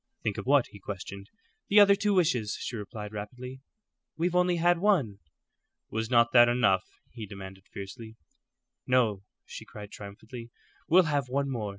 "Think 0.23 0.39
of 0.39 0.47
what?" 0.47 0.65
he 0.71 0.79
questioned. 0.79 1.29
"The 1.67 1.79
other 1.79 1.93
two 1.93 2.15
wishes," 2.15 2.57
she 2.59 2.75
replied, 2.75 3.13
rapidly. 3.13 3.61
"We've 4.17 4.33
only 4.35 4.55
had 4.55 4.79
one." 4.79 5.19
"Was 5.91 6.09
not 6.09 6.31
that 6.33 6.49
enough?" 6.49 6.85
he 7.11 7.27
demanded, 7.27 7.67
fiercely. 7.71 8.15
"No," 8.87 9.21
she 9.45 9.63
cried, 9.63 9.91
triumphantly; 9.91 10.49
"we'll 10.87 11.03
have 11.03 11.29
one 11.29 11.51
more. 11.51 11.69